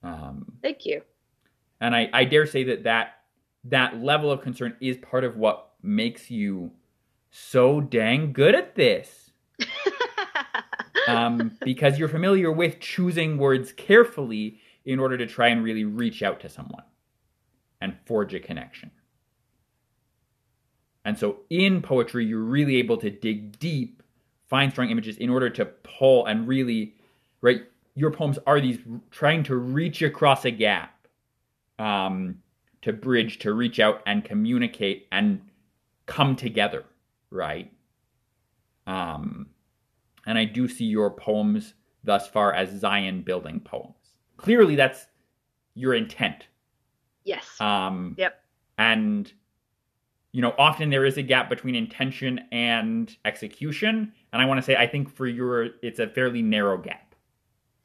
[0.05, 1.03] Um, Thank you.
[1.81, 3.17] And I, I dare say that, that
[3.65, 6.71] that level of concern is part of what makes you
[7.31, 9.31] so dang good at this.
[11.09, 16.23] um, because you're familiar with choosing words carefully in order to try and really reach
[16.23, 16.85] out to someone
[17.81, 18.91] and forge a connection.
[21.05, 24.03] And so in poetry, you're really able to dig deep,
[24.49, 26.95] find strong images in order to pull and really,
[27.41, 27.63] right?
[27.95, 28.79] Your poems are these
[29.11, 31.07] trying to reach across a gap,
[31.79, 32.43] um,
[32.83, 35.41] to bridge, to reach out and communicate and
[36.07, 36.85] come together
[37.35, 37.71] right?
[38.87, 39.49] Um,
[40.27, 43.95] and I do see your poems thus far as Zion building poems.
[44.37, 45.07] Clearly, that's
[45.75, 46.47] your intent.
[47.25, 47.61] Yes.
[47.61, 48.41] Um, yep.
[48.79, 49.31] And
[50.33, 54.63] you know, often there is a gap between intention and execution, and I want to
[54.63, 57.14] say I think for your it's a fairly narrow gap.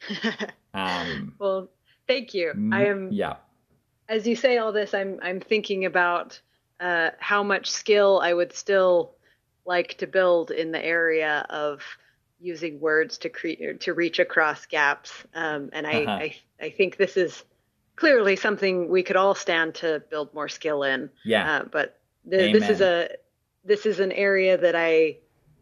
[0.74, 1.70] um, well,
[2.08, 2.54] thank you.
[2.72, 3.12] I am.
[3.12, 3.36] Yeah.
[4.08, 6.40] As you say all this, I'm I'm thinking about
[6.80, 9.16] uh, how much skill I would still
[9.66, 11.82] like to build in the area of
[12.40, 15.12] using words to create to reach across gaps.
[15.34, 16.12] Um, and I, uh-huh.
[16.12, 17.44] I I think this is
[17.96, 21.10] clearly something we could all stand to build more skill in.
[21.24, 21.58] Yeah.
[21.58, 23.10] Uh, but th- this is a
[23.66, 25.18] this is an area that I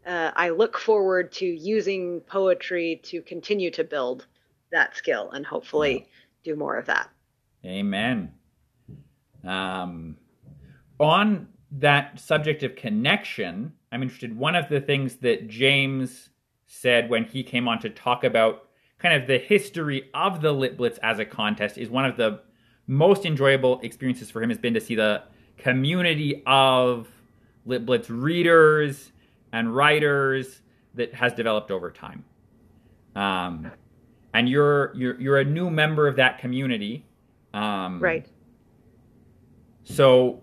[0.08, 4.26] uh, I look forward to using poetry to continue to build
[4.72, 6.08] that skill and hopefully
[6.42, 7.10] do more of that.
[7.64, 8.32] Amen.
[9.46, 10.16] Um,
[10.98, 14.36] on that subject of connection, I'm interested.
[14.36, 16.30] One of the things that James
[16.66, 20.78] said when he came on to talk about kind of the history of the Lit
[20.78, 22.40] Blitz as a contest is one of the
[22.86, 25.22] most enjoyable experiences for him has been to see the
[25.58, 27.08] community of
[27.66, 29.12] Lit Blitz readers
[29.52, 30.62] and writers
[30.94, 32.24] that has developed over time.
[33.14, 33.70] Um,
[34.34, 37.06] and you're you're you're a new member of that community,
[37.54, 38.28] um, right?
[39.84, 40.42] So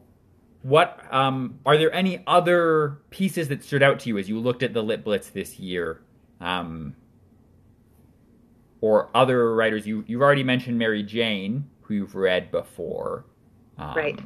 [0.62, 4.64] what um, are there any other pieces that stood out to you as you looked
[4.64, 6.02] at the Lit Blitz this year?
[6.42, 6.96] Um,
[8.86, 9.88] or other writers.
[9.88, 13.26] You you've already mentioned Mary Jane, who you've read before,
[13.80, 14.20] um, right?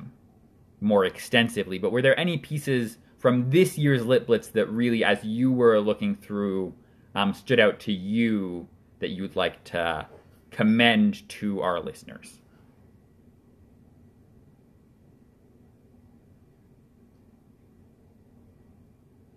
[0.82, 5.24] More extensively, but were there any pieces from this year's Lit Blitz that really, as
[5.24, 6.74] you were looking through,
[7.14, 8.68] um, stood out to you
[9.00, 10.08] that you'd like to
[10.52, 12.40] commend to our listeners?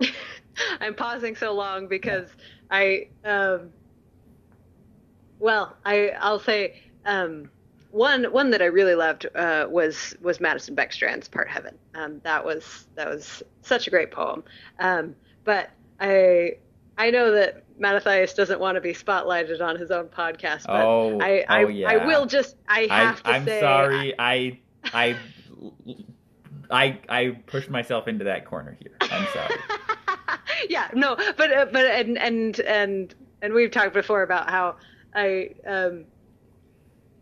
[0.80, 2.28] I'm pausing so long because
[2.70, 3.70] I, um,
[5.40, 7.50] well, I I'll say um,
[7.92, 11.78] one one that I really loved uh, was was Madison Beckstrand's Part Heaven.
[11.94, 14.42] Um, that was that was such a great poem.
[14.80, 15.14] Um,
[15.44, 15.70] but
[16.00, 16.56] I
[16.96, 21.20] I know that Mattathias doesn't want to be spotlighted on his own podcast, but oh,
[21.20, 21.90] I, I, oh, yeah.
[21.90, 24.14] I will just I have I, to I'm say sorry.
[24.18, 25.16] I I
[26.70, 28.96] I I pushed myself into that corner here.
[29.02, 29.60] I'm sorry.
[30.70, 34.76] yeah, no, but uh, but and and and and we've talked before about how
[35.14, 36.06] I um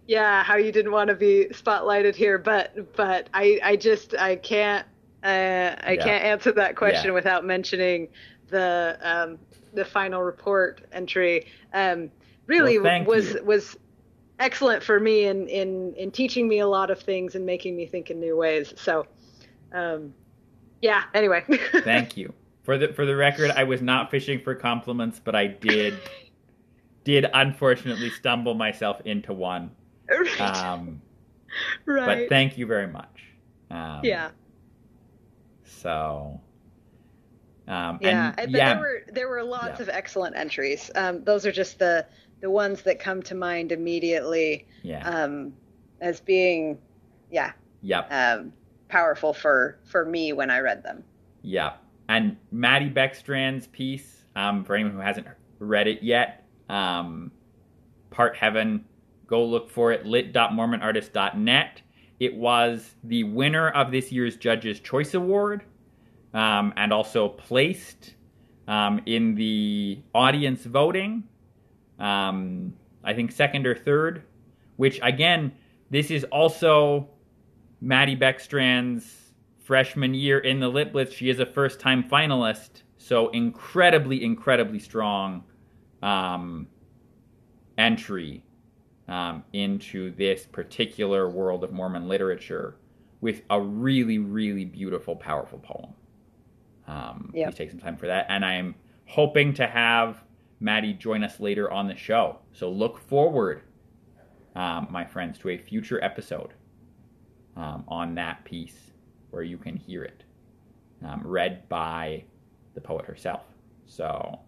[0.07, 4.37] yeah how you didn't want to be spotlighted here, but but I I just I
[4.37, 4.87] can't
[5.23, 6.05] uh, I Yeah.
[6.05, 7.15] can't answer that question Yeah.
[7.15, 8.09] without mentioning
[8.49, 9.39] the um
[9.73, 11.47] the final report entry.
[11.73, 12.11] Um,
[12.47, 13.45] really Well, was you.
[13.45, 13.77] was
[14.39, 17.87] excellent for me in in in teaching me a lot of things and making me
[17.87, 18.73] think in new ways.
[18.77, 19.07] So.
[19.73, 20.15] Um,
[20.83, 21.05] yeah.
[21.15, 21.45] Anyway.
[21.85, 22.33] Thank you.
[22.65, 25.95] For the for the record, I was not fishing for compliments, but I did
[27.05, 29.71] did unfortunately stumble myself into one.
[30.39, 30.41] right.
[30.41, 31.01] Um,
[31.87, 32.21] right.
[32.21, 33.23] But thank you very much.
[33.71, 34.31] Um, yeah.
[35.65, 36.41] So.
[37.69, 38.35] Um, Yeah.
[38.37, 38.75] And, yeah.
[38.75, 39.83] there were there were lots Yeah.
[39.83, 40.91] of excellent entries.
[40.95, 42.07] Um, those are just the
[42.41, 45.07] the ones that come to mind immediately yeah.
[45.09, 45.53] um,
[46.01, 46.79] as being,
[47.31, 47.53] yeah,
[47.83, 48.11] yep.
[48.11, 48.53] um,
[48.89, 51.05] powerful for for me when I read them.
[51.43, 51.75] Yeah.
[52.09, 57.31] And Maddie Beckstrand's piece, um, for anyone who hasn't read it yet, um,
[58.11, 58.85] Part Heaven,
[59.31, 61.83] go look for it, lit.mormonartist.net.
[62.18, 65.62] It was the winner of this year's Judges' Choice Award
[66.35, 68.14] um, and also placed
[68.68, 71.24] um, in the audience voting,
[71.99, 74.24] um, I think second or third,
[74.76, 75.53] which again,
[75.91, 77.09] this is also
[77.81, 79.33] Maddie Beckstrand's
[79.64, 81.14] freshman year in the Lit Blitz.
[81.14, 85.45] She is a first time finalist, so incredibly, incredibly strong
[86.03, 86.66] um,
[87.78, 88.45] entry
[89.11, 92.77] um, into this particular world of Mormon literature
[93.21, 95.93] with a really, really beautiful, powerful poem.
[96.87, 97.51] Um, Yep.
[97.51, 98.27] Please take some time for that.
[98.29, 100.23] And I'm hoping to have
[100.61, 102.39] Maddie join us later on the show.
[102.53, 103.63] So look forward,
[104.55, 106.55] um, my friends, to a future episode
[107.57, 108.93] um, on that piece
[109.31, 110.23] where you can hear it
[111.05, 112.25] um, read by
[112.75, 113.43] the poet herself.
[113.87, 114.39] So,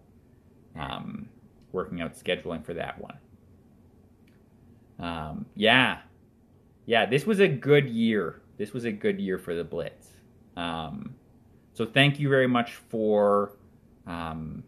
[0.79, 1.27] um,
[1.73, 3.17] working out scheduling for that one.
[4.99, 5.99] Um, yeah,
[6.85, 8.41] yeah, this was a good year.
[8.57, 10.07] This was a good year for the Blitz.
[10.55, 11.15] Um,
[11.73, 13.53] so, thank you very much for
[14.05, 14.63] um,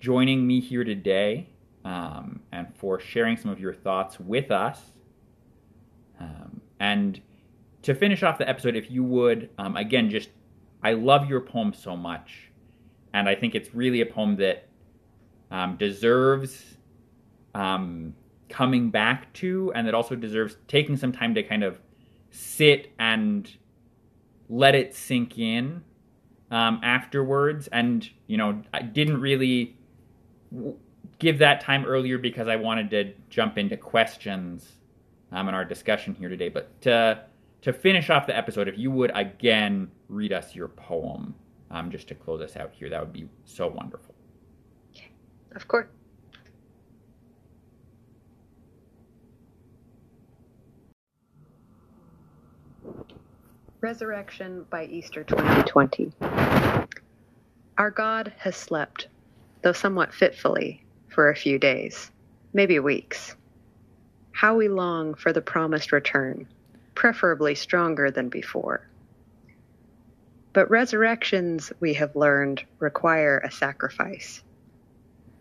[0.00, 1.48] joining me here today
[1.84, 4.80] um, and for sharing some of your thoughts with us.
[6.18, 7.20] Um, and
[7.82, 10.30] to finish off the episode, if you would, um, again, just
[10.82, 12.50] I love your poem so much,
[13.12, 14.68] and I think it's really a poem that
[15.78, 16.76] deserves
[17.54, 18.14] um,
[18.52, 21.80] coming back to, and that also deserves taking some time to kind of
[22.30, 23.50] sit and
[24.50, 25.82] let it sink in
[26.50, 27.68] um, afterwards.
[27.72, 29.76] And you know, I didn't really
[31.18, 34.76] give that time earlier because I wanted to jump into questions
[35.32, 36.50] um, in our discussion here today.
[36.50, 37.24] But to
[37.62, 41.34] to finish off the episode, if you would again read us your poem,
[41.70, 44.14] um, just to close us out here, that would be so wonderful.
[44.94, 45.10] Okay.
[45.56, 45.86] Of course.
[53.82, 56.12] Resurrection by Easter 2020.
[57.76, 59.08] Our God has slept,
[59.62, 62.12] though somewhat fitfully, for a few days,
[62.52, 63.34] maybe weeks.
[64.30, 66.46] How we long for the promised return,
[66.94, 68.88] preferably stronger than before.
[70.52, 74.44] But resurrections, we have learned, require a sacrifice.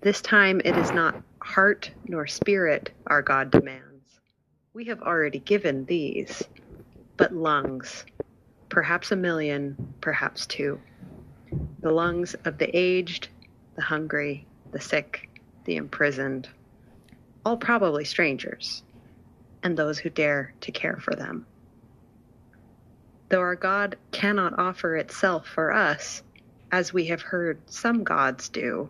[0.01, 4.19] This time it is not heart nor spirit our God demands.
[4.73, 6.41] We have already given these,
[7.17, 8.03] but lungs,
[8.71, 10.79] perhaps a million, perhaps two.
[11.81, 13.27] The lungs of the aged,
[13.75, 15.29] the hungry, the sick,
[15.65, 16.47] the imprisoned,
[17.45, 18.81] all probably strangers,
[19.61, 21.45] and those who dare to care for them.
[23.27, 26.23] Though our God cannot offer itself for us,
[26.71, 28.89] as we have heard some gods do,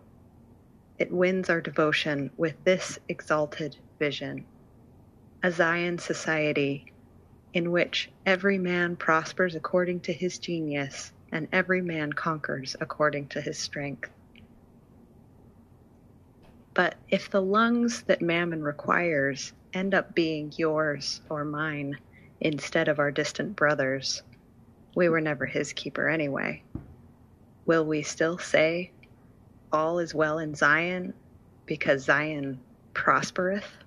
[0.99, 4.45] it wins our devotion with this exalted vision
[5.43, 6.90] a Zion society
[7.53, 13.41] in which every man prospers according to his genius and every man conquers according to
[13.41, 14.09] his strength.
[16.73, 21.97] But if the lungs that Mammon requires end up being yours or mine
[22.39, 24.21] instead of our distant brothers,
[24.95, 26.63] we were never his keeper anyway.
[27.65, 28.91] Will we still say,
[29.71, 31.13] All is well in Zion
[31.65, 32.59] because Zion
[32.93, 33.80] prospereth?